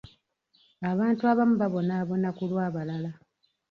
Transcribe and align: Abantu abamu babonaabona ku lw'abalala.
Abantu 0.91 1.21
abamu 1.31 1.55
babonaabona 1.61 2.27
ku 2.37 2.43
lw'abalala. 2.49 3.11